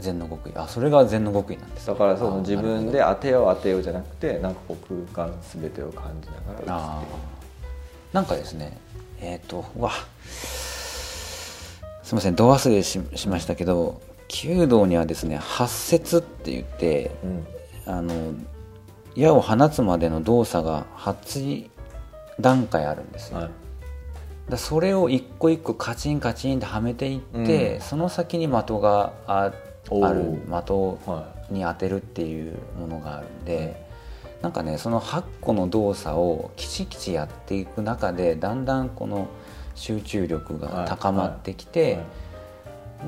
[0.00, 0.52] 禅の極意。
[0.56, 7.04] あそれが禅の極意なんですだからそのあ自分で当てよう当てようじゃなくてなんかこう空間全てを感じながらあ打
[8.12, 8.78] つなんかですね
[9.20, 9.92] えっ、とうわ。
[12.02, 17.46] すみません度忘れししましたけど弓道にはですね八節って言ってうん。
[17.86, 18.34] あの
[19.14, 21.68] 矢を放つまでの動作が8
[22.40, 23.50] 段階あるんですよ、はい。
[24.50, 27.80] だそれを一個一個カチンカチンってはめていって、うん。
[27.80, 30.50] その先に的があおーある的
[31.06, 33.86] はに当てるっていうものがあるんで、
[34.42, 39.28] なんかねその8個の動作をきちきちやっていく中でだんだんこの
[39.74, 42.00] 集中力が高まってきて、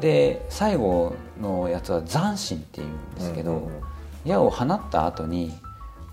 [0.01, 3.83] で最後のやつは斬心っていうんですけど、うんうんうん。
[4.25, 5.53] 矢を放った後に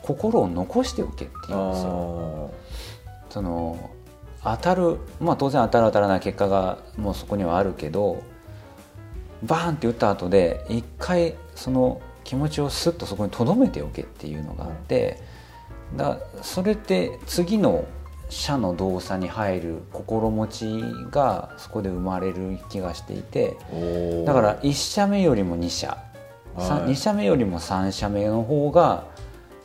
[0.01, 2.51] 心を残しておけっていうんですよ。
[3.29, 3.89] その
[4.43, 8.21] 当たるまあ当然当たる当たらない結果がもうそこにはあるけど
[9.43, 15.19] バーンって打った後で一回その気持ちをスッとそこに留めておけっていうのがあって、
[15.95, 17.85] だそれって次の
[18.29, 23.57] 射の動作に入る心持ちがそこで生まれる気がしていて
[24.25, 25.97] だから1射目よりも2射、
[26.57, 26.91] さはい。
[26.91, 29.03] 2射目よりも3射目の方が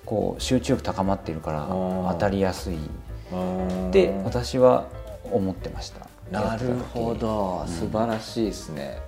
[0.05, 2.12] こう集中力高まっているからー。
[2.12, 2.77] 当たりやすい。
[2.77, 4.87] って私は
[5.31, 6.07] 思ってました。
[6.31, 7.73] なるほど、うん。
[7.73, 8.99] 素晴らしいですね。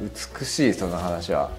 [0.00, 1.50] 美しいその話は、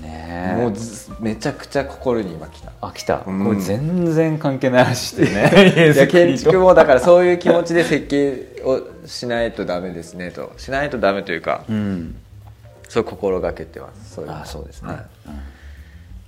[0.00, 0.56] んねえ。
[0.56, 2.72] もうずめちゃくちゃ心に今きた。
[2.80, 3.44] あ来た、うん。
[3.44, 5.92] これ全然関係ない話してね。
[5.94, 12.16] いや建築もだからそういう気持ちで設計をしないとダメですねとしないとダメというかうん。
[12.88, 14.14] そう心がけてます。
[14.14, 14.30] そういう。
[14.30, 14.98] のあそうですね、はい。
[14.98, 15.40] うん。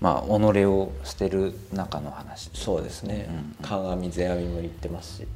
[0.01, 2.51] まあ己を捨てる中の話。
[2.55, 5.27] そうですね、うん鏡世阿弥も言ってますし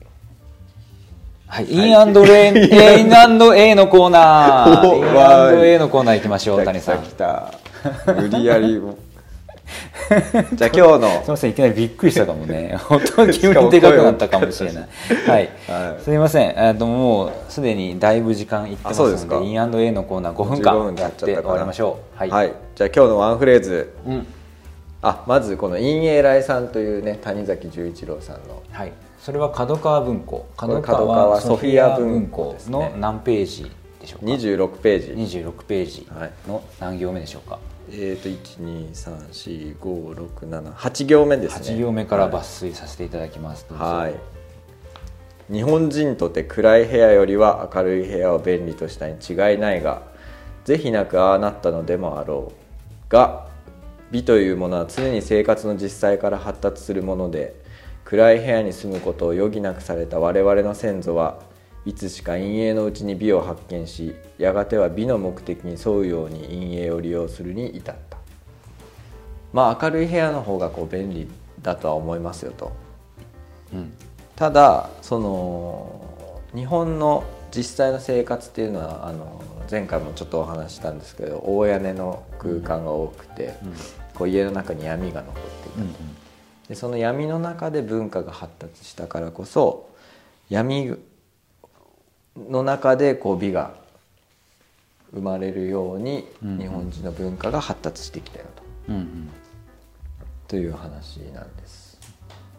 [1.54, 1.88] はい、インレ
[2.98, 5.56] インア A のコーナー。
[5.56, 7.02] イン A のコーナー行きましょう谷さん。
[7.04, 7.54] 来た
[8.06, 8.74] 無理やり
[10.54, 10.98] じゃあ今日の。
[10.98, 12.76] すみませんいきなりびっくりしたかもね。
[12.82, 14.88] 本当に急にでかくなったかもしれない。
[15.28, 16.54] はい、はい、すみません。
[16.56, 22.18] えっともうすでにだいぶ時間いってますのでイン &A のコーナー5分間やって終わりましょう。
[22.18, 24.26] はい、はい、じゃあ今日のワンフレーズ、うん、
[25.04, 28.62] あまずこの陰影来さんというね谷崎十一郎さんの。
[28.70, 28.92] はい。
[29.18, 30.46] それは角川文庫。
[30.56, 35.38] 角川ソフィア文庫の何ページでしょうか？26ページ。
[35.38, 36.08] 26ページ
[36.48, 38.28] の何行目でしょうか、はいえーと、
[39.34, 41.76] 1234567行目ですね。
[41.76, 44.14] 8行目から抜粋させていただきます、はい、
[45.52, 50.02] 日本人とて暗い部屋よりは明るい部屋を便利としたに違いないが
[50.64, 52.52] 是非なくああなったのでもあろ
[53.08, 53.48] うが
[54.14, 57.60] 美というものは常に生活の実際から発達するもので
[58.04, 61.42] 暗い部屋に住むことを余儀なくされた我々の先祖は
[61.84, 68.18] いつしか陰影のうちに美を発見しやがては美の目的に沿うように陰影を利用するに至った。
[69.52, 71.28] まあ明るい部屋の方がこう便利
[71.60, 72.70] だとは思いますよと、
[73.72, 73.92] うん、
[74.36, 83.74] ただその日本の実際の生活っていうのはあの前回もちょっとお話したんですけど大屋根の空間が多くて、うん、
[84.14, 85.94] こう家の中に闇が残っていたと、うん、
[86.68, 89.90] でその闇の中で文化が発達したからこそ
[90.48, 90.94] 闇
[92.36, 93.74] の中でこう美が
[95.12, 99.30] 生まれるように日本人の文化が発達してきたよと、うんうん、
[100.48, 101.98] という話なんです、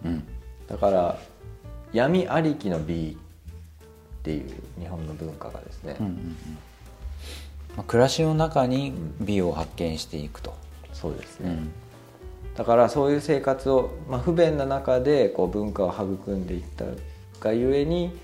[0.06, 0.24] うん、
[0.68, 1.20] だから
[1.92, 3.18] 闇ありきの美
[4.20, 6.36] っていう日本の文化がですね、うんうんうん。
[7.78, 8.92] まあ、暮らしの中に
[9.22, 10.58] 美を発見していくと、
[10.96, 11.58] そうですね、
[12.56, 16.86] だからそういう生活を、まあ、不便な中でこう文化を育んでいった
[17.42, 18.18] がゆえに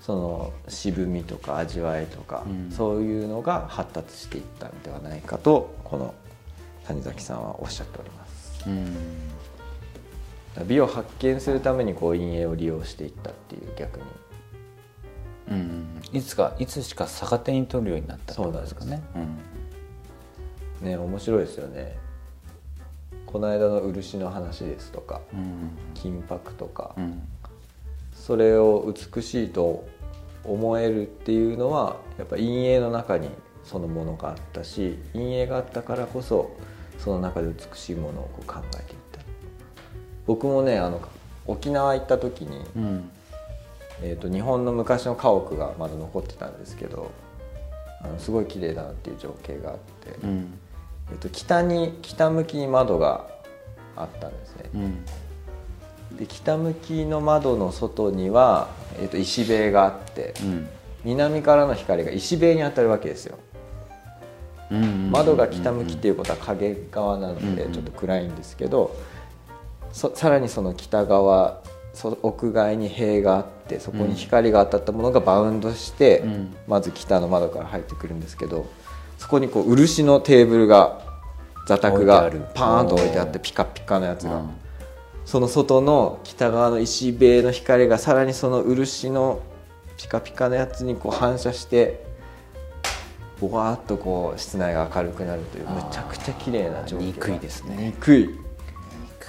[0.00, 6.14] その渋みとか味わいとか、うん、そういうのが発達していったのではないかとこの
[6.86, 8.64] 谷崎さんはおっしゃっております。
[8.66, 14.04] うん、美を発見するためにこう陰影を利用していったっていう逆に。
[15.46, 19.02] うん、いつかいつしか逆手に取るようになったってことですかね。
[20.82, 22.03] うん、ね面白いですよね。
[23.34, 26.94] この間の漆の話ですとか、うん、金箔とか、
[28.12, 29.88] それを美しいと
[30.44, 33.28] 思えるっていうのはやっぱ陰影の中に
[33.64, 36.56] そのものがあったし陰影があったからこそ
[36.96, 39.18] その中で美しいものをこう考えていった。
[40.28, 41.00] 僕もねあの
[41.48, 43.10] 沖縄行った時に、うん、
[44.00, 47.10] えーと、日本の昔の家屋がまだ残ってたんですけど
[48.00, 50.56] あのすごい綺麗だなっていう情景があって、うん、
[51.10, 53.26] えーと、北に北向きに窓が
[53.96, 54.70] あったんですね。
[54.74, 55.04] うん。
[56.16, 60.68] で北向きの窓の外には、えー、と石塀があって、うん、
[61.04, 63.38] 南からの光が石塀に当たるわけですよ。
[65.10, 68.96] 窓が北向きっていうことは影側なのでちょっと暗いんですけど、
[69.92, 71.62] さらにその北側
[72.22, 78.66] 屋外に塀があってそこに光が当たったものがバウンドして、うん、まず北の窓から入ってくるんですけど
[79.24, 81.00] そこにこう漆のテーブルが
[81.66, 84.42] 座卓がパーンと置いてあってピカピカのやつが。
[85.24, 89.40] その外の北側の石塀の光がさらにその漆の
[89.96, 92.04] ピカピカのやつにこう反射して
[93.40, 97.94] ぼわっとこう室内が明るくなるというむちゃくちゃ綺麗な状況憎いですね。
[97.96, 98.28] 憎い。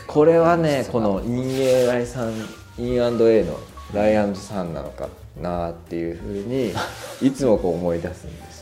[0.08, 2.34] これはねこの陰影ライさん
[2.78, 3.58] イン &A の
[3.94, 5.08] ライアンドさんなのか
[5.42, 6.74] なっていうふうに
[7.26, 8.55] いつもこう思い出すんです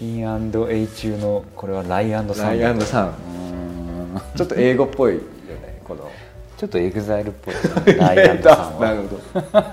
[0.00, 3.14] イン &A 中のこれはライアンドさんライアンドさん。
[4.36, 6.10] ちょっと英語っぽいよねこの。
[6.56, 7.54] ちょっとエグザイルっぽい、
[7.96, 8.86] ライアンドさんは。
[8.86, 9.16] なるほ
[9.60, 9.64] ど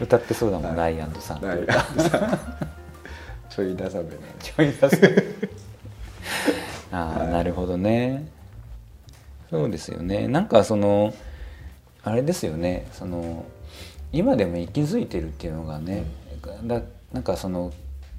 [0.00, 2.38] 歌ってそうだもんライアンドさんライアンドさん。
[3.50, 4.10] ちょいダサめな。
[4.40, 5.08] ちょいダサめ。
[6.90, 8.26] ああ、なるほどね。
[9.50, 10.26] そうですよね。
[10.26, 11.14] なんかその
[12.02, 12.86] あれですよね。
[12.92, 13.44] その
[14.12, 16.04] 今でも息づいてるっていうのがね、
[16.60, 16.80] うん、だ
[17.12, 17.72] なんかその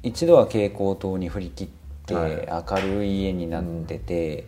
[0.06, 1.68] 一度は蛍光灯に振り切っ
[2.06, 4.46] て明るい家になってて、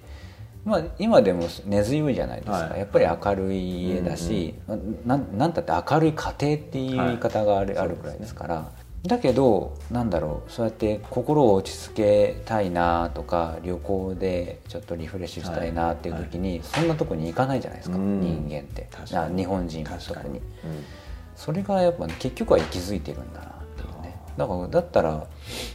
[0.63, 8.71] まあ、今でも根強いじゃないですか、はい、やっぱり明るい家だし、うんうん、ななんたって明るい家庭っていう言い方があるはい、あるくらいですから。
[9.03, 18.89] だけどなんだろうそうやって心を落ち着けたいなとか旅行でちょっとリフレッシュしたいなっていう時に、はい、そんなとこに行かないじゃないですか、人間って。
[19.35, 20.43] 日本人は特に、うん、
[21.35, 23.56] それがやっぱ、ね、結局は息づいてるんだな
[24.37, 25.27] だからだったら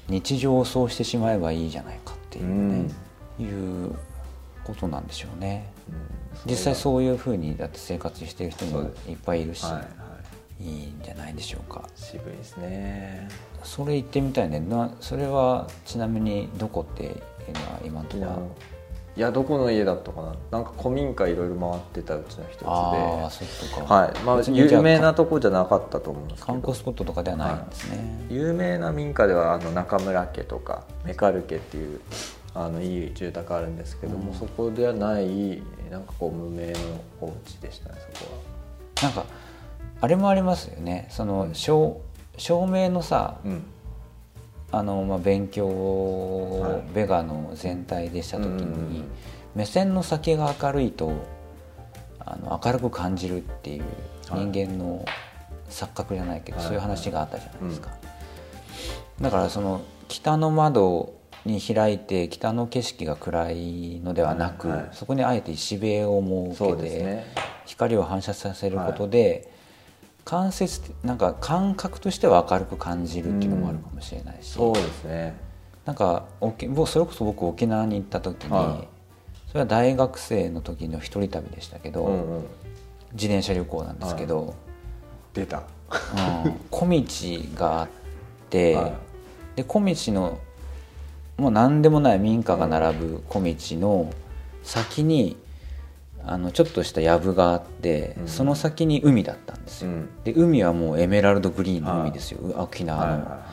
[0.08, 2.90] 日常をそうしてしまえばいいじゃないかっていうね、
[3.38, 3.94] いう
[4.64, 5.92] ことなんでしょうね、う
[6.48, 9.80] ん、実際そういうふうにだって生活してる人もいっぱいいるし、はいは
[10.60, 11.88] い、いいんじゃないでしょうか。
[11.96, 13.28] 渋いですね。
[13.64, 14.60] それ行ってみたいね。
[14.60, 17.18] なそれはちなみにどこっていうの
[17.72, 18.30] は今のところ。
[18.30, 18.38] は、
[19.14, 20.34] いやどこの家だったかな。
[20.50, 22.66] なんか古民家いろいろ回ってたうちの一つで。
[22.66, 22.74] あ
[23.94, 24.18] はい。
[24.20, 26.46] まあ、有名なとこじゃなかったと思うんですけど。
[26.46, 32.00] 観光スポットとかではないんですね、有名な民家ではあの中村家とかメカル家っていう
[32.54, 34.38] あのいい住宅あるんですけども、うん。
[34.38, 36.78] そこではないなんかこう無名の
[37.20, 38.32] お家でしたねそこ
[39.02, 39.26] なんか
[40.00, 41.06] あれもありますよね。
[41.10, 42.00] その照
[42.38, 43.64] 照明のさはうん
[44.72, 46.82] あの、まあ、勉強をはい。
[46.94, 49.04] ベガの全体でした時に、
[49.54, 51.12] 目線の先が明るいと
[52.18, 53.84] あの明るく感じるっていう
[54.28, 54.46] はい。
[54.46, 55.04] 人間の
[55.68, 56.66] 錯覚じゃないけど、はい。
[56.66, 57.90] そういう話があったじゃないですか、
[59.20, 67.24] だからその北の窓に開いて北の景色が暗いのではなく、そこにあえて石塀を設けて、
[67.66, 69.51] 光を反射させることで、
[70.24, 75.36] 間接なんか感覚としては明るく感じるっていうのもあるかもしれないし、そうですね。
[75.84, 78.88] なんか沖僕それこそ僕沖縄に行った時に、はい。
[79.48, 82.44] それは大学生の時の一人旅でしたけど、うんうん。
[83.12, 84.54] 自転車旅行なんですけど、
[85.34, 85.58] 出た。
[85.58, 87.04] うん小道
[87.54, 87.88] があっ
[88.48, 88.92] て、はい。
[89.56, 90.38] で小道の
[91.36, 94.12] もう何でもない民家が並ぶ小道の
[94.62, 95.36] 先に
[96.24, 98.28] あのちょっとした藪があって、うん。
[98.28, 100.08] その先に海だったんですよ、うん。
[100.24, 103.52] で海はもうエメラルドグリーンの海ですよ、沖縄の、はいは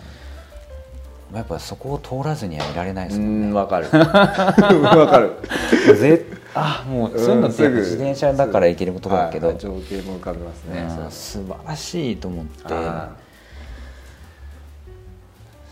[1.33, 3.47] やっぱそこを通らずにはいられないいですもんね。
[3.49, 3.89] うんわかる。
[3.91, 5.35] わかる。
[5.95, 12.63] ぜあもうそういうのって自転車だから行けることだけど、はい情景も浮かびますね素晴らしいと思って。
[12.69, 13.09] あ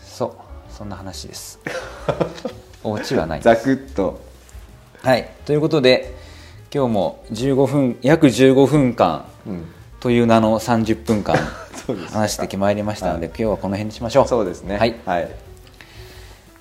[0.00, 0.32] そう
[0.72, 1.58] そんな話です。
[2.84, 4.20] お家はないーざくっと。
[5.02, 6.14] はいということで
[6.72, 9.64] 今日も15分約15分間うん。
[10.00, 11.36] という名の30分間
[12.12, 14.28] 話してきまいりましたので、今日はこの辺にしましょう。
[14.28, 14.76] そうですね。
[14.76, 14.94] はい。
[15.04, 15.28] はい。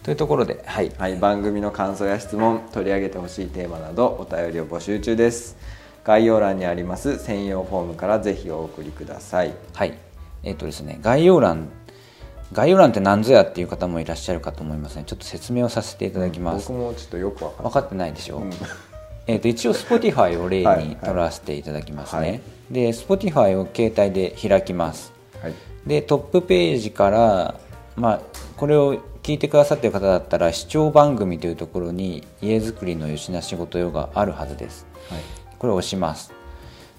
[0.02, 0.92] というところではい。
[0.98, 5.58] はい、番組の感想や質問取り上げてほしいテーマなどお便りを募集中です。
[6.04, 9.54] 概要欄にあります専用フォームからぜひお送りください。
[9.74, 9.94] はい。
[10.44, 11.68] えっ、とですね概要欄
[12.54, 18.52] 概要欄って何ぞやっていう方もいらっしゃるかと思いますねちょっと説明をさせていただきます、僕もちょっとよく分かってないでしょ、うん
[19.28, 22.42] えー、と一応 Spotify を例はいはいに取らせていただきますね、はい。
[22.72, 25.14] で Spotify を携帯で開きます。
[25.42, 25.54] はい。
[25.86, 27.60] でトップページから、
[27.96, 28.22] まあ、
[28.56, 34.88] これを聞いてくださっている方だったら視聴番組というところに家づくりのよしな仕事用があるはずです。
[35.10, 35.22] はい。
[35.60, 36.34] これを押します。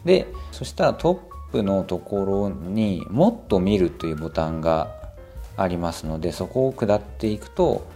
[0.05, 1.19] でそしたらトッ
[1.53, 4.95] プのところに「もっと見る」というボタンが
[5.57, 7.87] ありますのでそこを下っていくと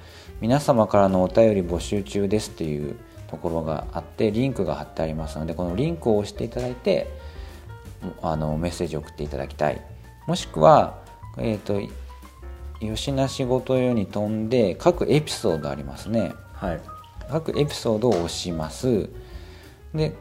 [0.41, 2.97] 皆様からのお便り募集中ですっていう
[3.33, 7.09] ところがあってリンクが貼ってありますのでこのリンクを押していただいて
[8.21, 9.81] あのメッセージを送っていただきたい。
[10.27, 10.99] もしくは、
[11.39, 11.81] えー、と
[12.79, 16.33] 吉な仕事用に飛んで各エピソードありますね。
[16.53, 16.81] はい。
[17.31, 19.09] 各エピソードを押します。
[19.95, 20.13] で、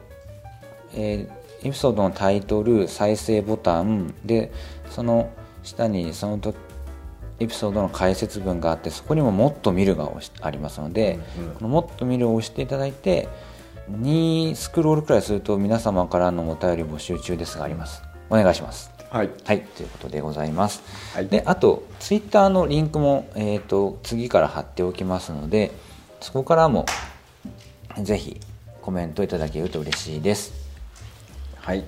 [0.95, 4.15] えーエピソードのタイトル再生ボタン。
[4.25, 4.51] で
[4.89, 5.29] その
[5.63, 6.55] 下にそのと
[7.41, 10.07] エピソードの解説文があってそこにも「もっと見る」が
[10.41, 11.53] ありますので、うんうん。
[11.53, 13.27] この「もっと見る」を押していただいて
[13.91, 18.03] 2スクロールくらいすると皆様からのお便り募集中ですがあります。
[18.29, 18.91] お願いします。
[19.09, 19.29] はい。
[19.43, 20.81] はいということでございます、
[21.13, 21.27] はい。
[21.27, 25.71] であとツイッターのリンクも、えー、と次から貼っておきますので
[26.21, 26.85] そこからも
[27.97, 28.39] ぜひ
[28.81, 30.53] コメントいただけると嬉しいです。
[31.55, 31.83] はい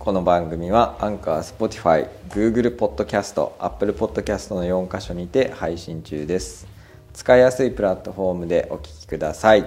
[0.00, 6.66] この番組はアンカー、 Spotify、Google ポッドキャスト、Apple ポッドキャストの4箇所にて配信中です。
[7.12, 9.64] 使いやすいプラットフォームでお聞きください。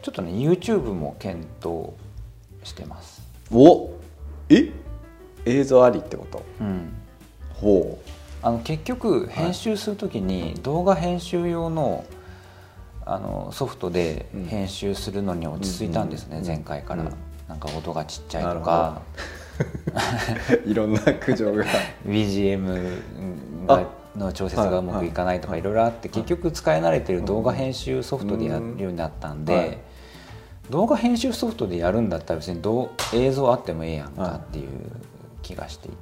[0.00, 1.90] ちょっとね YouTube も検討
[2.66, 3.20] してます。
[3.52, 3.90] お
[4.48, 4.72] え？
[5.44, 6.42] 映像ありってこと？
[6.62, 6.94] うん。
[7.52, 7.98] ほ
[8.40, 12.06] あの結局編集するときに動画編集用の
[13.04, 14.44] あのソフトでうん。
[14.46, 17.14] 編集するのに落ち着いたんですね、うん前回から、うん
[17.48, 19.02] なんか音がちっちゃいとか。
[20.66, 21.64] う いろんな苦情が。
[22.06, 23.86] BGM が
[24.16, 29.82] の調節がうまくいかないとかいろいろあって結局使い慣れてる動画編集ソフトでやるようになったんで
[30.70, 34.68] 動画編集ソフトでやるんだったら別にどう映像あってもええやんかっていう
[35.42, 35.96] 気がしていて。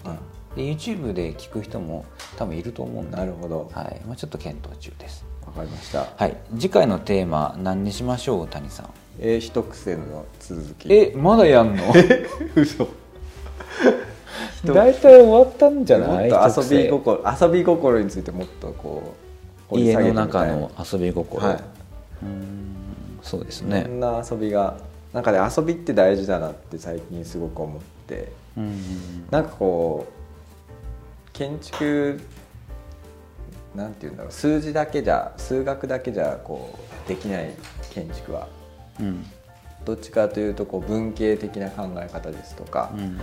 [0.54, 2.04] で YouTube で聞く人も
[2.36, 3.16] 多分いると思うんで。
[3.16, 3.70] なるほど。
[3.72, 4.00] はい。
[4.06, 5.24] まあ、ちょっと検討中です。
[5.46, 6.08] わかりました。
[6.14, 6.36] はい。
[6.56, 8.90] 次回のテーマ何にしましょう谷さん
[9.24, 10.92] えー、一癖の続き。
[10.92, 11.84] えまだやんの？
[12.56, 12.88] 嘘。
[14.66, 16.30] 大体終わったんじゃない？
[16.30, 19.14] もっと遊び心遊び心についてもっとこ
[19.70, 21.56] う家の中の遊び心、はい。
[21.56, 23.84] うーんそうですいね。
[23.88, 24.76] ろんな遊びが
[25.12, 28.32] 中で遊びって大事だなって最近すごく思って。
[28.56, 28.64] うん。
[28.64, 28.72] うん
[29.30, 30.12] なんかこう
[31.32, 32.20] 建築
[33.76, 34.32] なんていうんだろう。
[34.32, 36.70] 数字だけじゃ数学だけじゃこ
[37.06, 37.50] うできない
[37.90, 38.61] 建築はうん
[39.84, 43.00] どっちかというとこう文系的な考え方ですとか,、うん。
[43.00, 43.22] なんか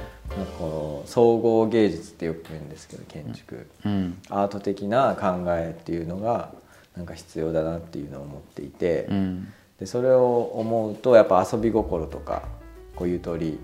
[0.58, 4.18] こう総合芸術ってよく言うんですけど建築、うん。
[4.30, 6.52] アート的な考えっていうのが
[6.98, 9.54] なんか必要だなっていうのを思っていて、うん。
[9.80, 12.44] でそれを思うとやっぱ遊び心とか
[12.96, 13.58] こうゆとり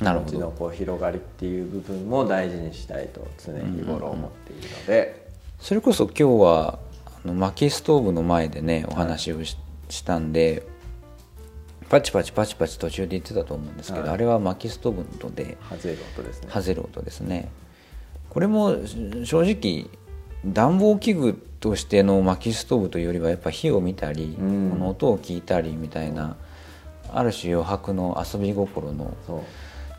[0.00, 5.28] なるほのこう広がりっていう部分も大事にしたいと常日頃思っているので、
[5.60, 9.56] それこそ今日はあの薪ストーブの前でねお話をし,、
[9.92, 10.66] したんで
[11.88, 14.14] パチパチパチパチ途中で言ってたと思うんですけど、はい。
[14.14, 16.48] あれは薪ストーブの音で外れる音ですね。
[16.50, 17.50] ハゼる音ですね。
[18.30, 19.90] これもし正直
[20.46, 24.70] 暖房器具としての薪ストーブというよりはやっぱ火を見たり、うん。
[24.70, 26.36] この音を聞いたりみたいな
[27.10, 29.14] ある種余白の遊び心の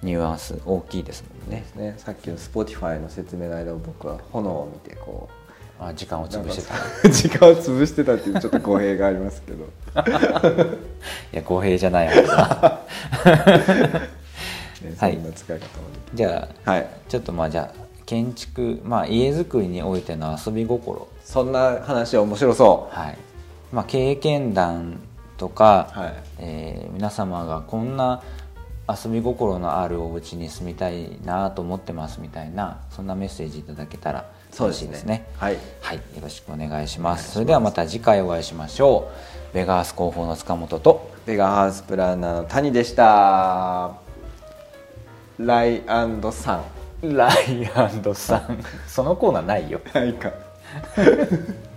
[0.02, 1.64] ニュアンス大きいですもんね。
[1.76, 1.94] ね。
[1.98, 5.43] さっきの Spotify の説明の間僕は炎を見てこう
[5.88, 7.08] あ時間を潰してた。
[7.08, 9.66] い 時間を潰してたっていうちょっと語弊がありますけど。
[11.32, 13.94] や語弊じゃないはずだ
[14.82, 15.20] ね、はい
[16.14, 16.88] じゃあはい。
[17.08, 21.08] ちょっとまあじゃあ建築まあ家づくりにおいての遊び心。
[21.24, 23.18] そんな話面白そはい。
[23.72, 25.00] まあ経験談
[25.38, 26.14] とか、うはい。
[26.40, 28.22] えー皆様がこんな
[28.88, 34.30] 遊び心のあるお家に住みたいなと思ってますみたいなそんなメッセージいただけたら
[34.62, 35.26] 嬉しいですね。
[35.38, 35.58] はい。
[35.82, 37.32] はい、よろしくお願いします。
[37.32, 39.12] それではまた次回お会いしましょ
[39.52, 39.56] う。
[39.56, 41.12] ベガース広報の塚本と。
[41.26, 43.94] ベガハウスプランナーの谷でした。
[45.40, 45.82] ライ
[46.32, 46.64] サン
[47.02, 48.64] ライアンドさん。
[48.88, 49.82] そのコーナーないよ。
[49.92, 50.32] はいか